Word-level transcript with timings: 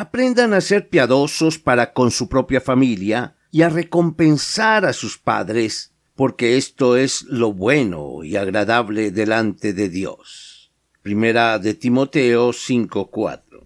Aprendan 0.00 0.54
a 0.54 0.62
ser 0.62 0.88
piadosos 0.88 1.58
para 1.58 1.92
con 1.92 2.10
su 2.10 2.30
propia 2.30 2.62
familia 2.62 3.36
y 3.50 3.60
a 3.60 3.68
recompensar 3.68 4.86
a 4.86 4.94
sus 4.94 5.18
padres, 5.18 5.92
porque 6.14 6.56
esto 6.56 6.96
es 6.96 7.24
lo 7.24 7.52
bueno 7.52 8.24
y 8.24 8.36
agradable 8.36 9.10
delante 9.10 9.74
de 9.74 9.90
Dios. 9.90 10.70
Primera 11.02 11.58
de 11.58 11.74
Timoteo 11.74 12.54
5:4. 12.54 13.62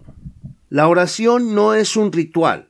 La 0.67 0.89
oración 0.89 1.55
no 1.55 1.73
es 1.73 1.95
un 1.95 2.11
ritual, 2.11 2.67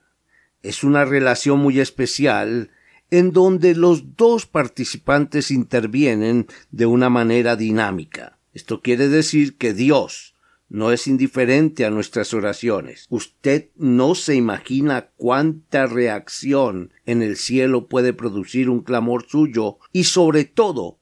es 0.61 0.83
una 0.83 1.03
relación 1.03 1.57
muy 1.57 1.79
especial 1.79 2.69
en 3.09 3.31
donde 3.31 3.73
los 3.73 4.15
dos 4.15 4.45
participantes 4.45 5.49
intervienen 5.49 6.45
de 6.69 6.85
una 6.85 7.09
manera 7.09 7.55
dinámica. 7.55 8.37
Esto 8.53 8.83
quiere 8.83 9.07
decir 9.07 9.57
que 9.57 9.73
Dios, 9.73 10.34
no 10.75 10.91
es 10.91 11.07
indiferente 11.07 11.85
a 11.85 11.89
nuestras 11.89 12.33
oraciones. 12.33 13.05
Usted 13.09 13.69
no 13.77 14.13
se 14.13 14.35
imagina 14.35 15.11
cuánta 15.15 15.85
reacción 15.87 16.91
en 17.05 17.21
el 17.21 17.37
cielo 17.37 17.87
puede 17.87 18.11
producir 18.11 18.69
un 18.69 18.81
clamor 18.81 19.25
suyo 19.25 19.77
y 19.93 20.03
sobre 20.03 20.43
todo 20.43 20.99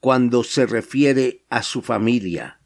cuando 0.00 0.42
se 0.42 0.64
refiere 0.64 1.44
a 1.50 1.62
su 1.62 1.82
familia, 1.82 2.62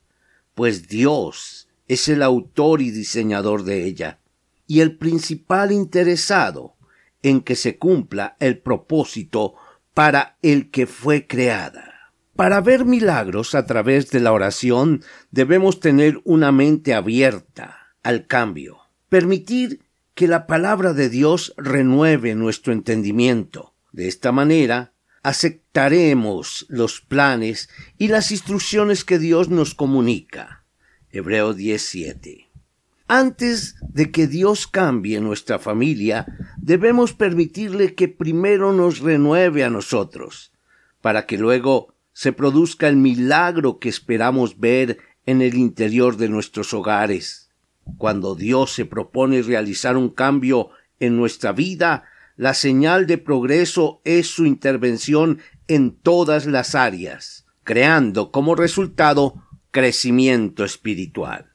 pues 0.54 0.86
Dios 0.86 1.66
es 1.88 2.06
el 2.06 2.22
autor 2.22 2.82
y 2.82 2.92
diseñador 2.92 3.64
de 3.64 3.84
ella 3.84 4.20
y 4.68 4.78
el 4.78 4.96
principal 4.96 5.72
interesado 5.72 6.76
en 7.24 7.40
que 7.40 7.56
se 7.56 7.78
cumpla 7.78 8.36
el 8.38 8.58
propósito 8.58 9.54
para 9.92 10.38
el 10.40 10.70
que 10.70 10.86
fue 10.86 11.26
creada. 11.26 11.93
Para 12.36 12.60
ver 12.60 12.84
milagros 12.84 13.54
a 13.54 13.64
través 13.64 14.10
de 14.10 14.18
la 14.18 14.32
oración 14.32 15.04
debemos 15.30 15.78
tener 15.78 16.20
una 16.24 16.50
mente 16.50 16.92
abierta 16.92 17.94
al 18.02 18.26
cambio, 18.26 18.78
permitir 19.08 19.82
que 20.14 20.26
la 20.26 20.48
palabra 20.48 20.94
de 20.94 21.08
Dios 21.08 21.54
renueve 21.56 22.34
nuestro 22.34 22.72
entendimiento. 22.72 23.74
De 23.92 24.08
esta 24.08 24.32
manera, 24.32 24.92
aceptaremos 25.22 26.66
los 26.68 27.00
planes 27.00 27.68
y 27.98 28.08
las 28.08 28.32
instrucciones 28.32 29.04
que 29.04 29.20
Dios 29.20 29.48
nos 29.48 29.74
comunica. 29.74 30.64
Hebreo 31.10 31.54
17. 31.54 32.50
Antes 33.06 33.76
de 33.80 34.10
que 34.10 34.26
Dios 34.26 34.66
cambie 34.66 35.20
nuestra 35.20 35.60
familia, 35.60 36.26
debemos 36.56 37.12
permitirle 37.12 37.94
que 37.94 38.08
primero 38.08 38.72
nos 38.72 38.98
renueve 38.98 39.62
a 39.62 39.70
nosotros, 39.70 40.52
para 41.00 41.26
que 41.26 41.38
luego 41.38 41.93
se 42.14 42.32
produzca 42.32 42.88
el 42.88 42.96
milagro 42.96 43.78
que 43.78 43.90
esperamos 43.90 44.58
ver 44.58 44.98
en 45.26 45.42
el 45.42 45.56
interior 45.56 46.16
de 46.16 46.28
nuestros 46.28 46.72
hogares. 46.72 47.50
Cuando 47.98 48.34
Dios 48.34 48.72
se 48.72 48.86
propone 48.86 49.42
realizar 49.42 49.96
un 49.96 50.08
cambio 50.08 50.70
en 51.00 51.16
nuestra 51.16 51.52
vida, 51.52 52.04
la 52.36 52.54
señal 52.54 53.06
de 53.06 53.18
progreso 53.18 54.00
es 54.04 54.28
su 54.28 54.46
intervención 54.46 55.40
en 55.68 55.90
todas 55.90 56.46
las 56.46 56.74
áreas, 56.74 57.46
creando 57.64 58.30
como 58.30 58.54
resultado 58.54 59.42
crecimiento 59.70 60.64
espiritual. 60.64 61.52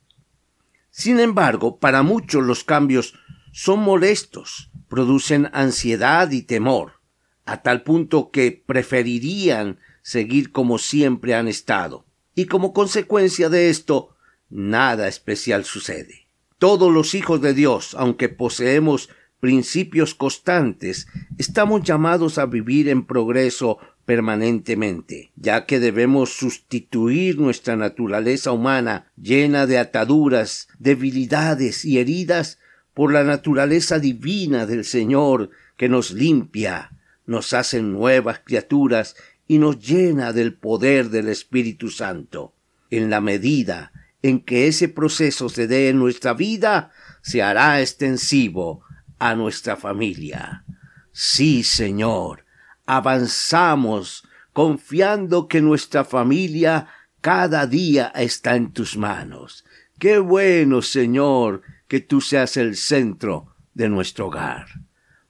Sin 0.92 1.20
embargo, 1.20 1.80
para 1.80 2.04
muchos 2.04 2.44
los 2.44 2.66
cambios 2.66 3.14
son 3.54 3.80
molestos, 3.80 4.72
producen 4.90 5.50
ansiedad 5.54 6.32
y 6.32 6.42
temor, 6.42 7.00
a 7.46 7.62
tal 7.62 7.84
punto 7.84 8.30
que 8.30 8.64
preferirían 8.66 9.80
seguir 10.02 10.52
como 10.52 10.78
siempre 10.78 11.36
han 11.36 11.48
estado. 11.48 12.06
Y 12.36 12.46
como 12.46 12.74
consecuencia 12.74 13.50
de 13.50 13.70
esto, 13.70 14.16
nada 14.50 15.08
especial 15.08 15.66
sucede. 15.66 16.28
Todos 16.58 16.92
los 16.94 17.16
hijos 17.16 17.42
de 17.42 17.54
Dios, 17.54 17.96
aunque 17.98 18.30
poseemos 18.30 19.10
principios 19.40 20.14
constantes, 20.16 21.08
estamos 21.38 21.84
llamados 21.84 22.38
a 22.38 22.46
vivir 22.46 22.90
en 22.90 23.06
progreso 23.06 23.78
permanentemente, 24.06 25.32
ya 25.36 25.66
que 25.66 25.80
debemos 25.80 26.32
sustituir 26.32 27.40
nuestra 27.40 27.76
naturaleza 27.76 28.52
humana 28.52 29.12
llena 29.16 29.68
de 29.68 29.78
ataduras, 29.78 30.68
debilidades 30.80 31.86
y 31.86 32.00
heridas 32.00 32.58
por 32.94 33.14
la 33.14 33.24
naturaleza 33.24 34.00
divina 34.00 34.66
del 34.66 34.84
Señor 34.84 35.52
que 35.78 35.90
nos 35.90 36.12
limpia, 36.12 36.92
nos 37.26 37.54
hace 37.54 37.82
nuevas 37.82 38.42
criaturas 38.44 39.16
y 39.50 39.58
nos 39.58 39.80
llena 39.80 40.32
del 40.32 40.54
poder 40.54 41.10
del 41.10 41.28
Espíritu 41.28 41.90
Santo. 41.90 42.54
En 42.92 43.10
la 43.10 43.20
medida 43.20 43.92
en 44.22 44.42
que 44.42 44.68
ese 44.68 44.90
proceso 44.90 45.50
se 45.50 45.66
dé 45.66 45.90
en 45.90 45.98
nuestra 45.98 46.36
vida, 46.36 46.92
se 47.24 47.42
hará 47.42 47.82
extensivo 47.82 48.84
a 49.18 49.34
nuestra 49.34 49.76
familia. 49.76 50.66
Sí, 51.12 51.64
Señor, 51.64 52.46
avanzamos 52.86 54.24
confiando 54.54 55.48
que 55.48 55.62
nuestra 55.62 56.06
familia 56.06 56.88
cada 57.20 57.66
día 57.66 58.12
está 58.16 58.56
en 58.56 58.72
tus 58.72 58.98
manos. 58.98 59.66
Qué 59.98 60.20
bueno, 60.20 60.84
Señor, 60.84 61.64
que 61.88 62.02
tú 62.02 62.22
seas 62.22 62.56
el 62.56 62.76
centro 62.76 63.56
de 63.74 63.90
nuestro 63.90 64.28
hogar. 64.28 64.68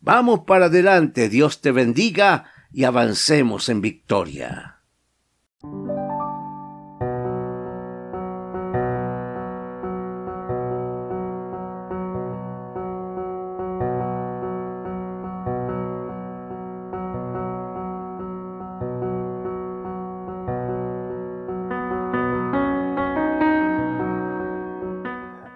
Vamos 0.01 0.41
para 0.45 0.65
adelante, 0.65 1.29
Dios 1.29 1.61
te 1.61 1.71
bendiga 1.71 2.51
y 2.71 2.83
avancemos 2.83 3.69
en 3.69 3.81
victoria. 3.81 4.75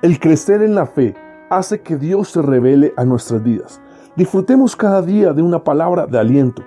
El 0.01 0.19
crecer 0.19 0.62
en 0.62 0.75
la 0.75 0.85
fe 0.85 1.16
hace 1.50 1.81
que 1.81 1.95
Dios 1.95 2.31
se 2.31 2.41
revele 2.41 2.94
a 2.97 3.06
nuestras 3.06 3.41
vidas. 3.41 3.80
Disfrutemos 4.18 4.75
cada 4.75 5.01
día 5.01 5.31
de 5.31 5.41
una 5.41 5.63
palabra 5.63 6.06
de 6.06 6.19
aliento 6.19 6.62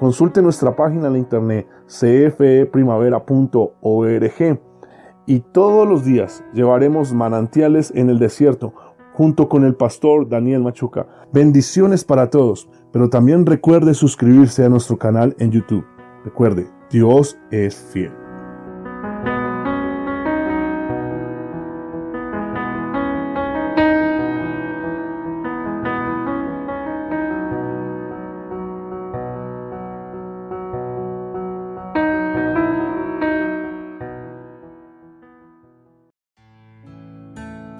Consulte 0.00 0.40
nuestra 0.40 0.74
página 0.74 1.08
en 1.08 1.12
la 1.12 1.18
internet 1.18 1.68
cfeprimavera.org 1.86 4.60
y 5.26 5.40
todos 5.40 5.86
los 5.86 6.06
días 6.06 6.42
llevaremos 6.54 7.12
manantiales 7.12 7.92
en 7.94 8.08
el 8.08 8.18
desierto 8.18 8.72
junto 9.12 9.50
con 9.50 9.66
el 9.66 9.74
pastor 9.74 10.26
Daniel 10.26 10.62
Machuca. 10.62 11.06
Bendiciones 11.34 12.02
para 12.02 12.30
todos, 12.30 12.66
pero 12.90 13.10
también 13.10 13.44
recuerde 13.44 13.92
suscribirse 13.92 14.64
a 14.64 14.70
nuestro 14.70 14.96
canal 14.96 15.36
en 15.38 15.50
YouTube. 15.50 15.84
Recuerde, 16.24 16.66
Dios 16.90 17.36
es 17.50 17.76
fiel. 17.76 18.19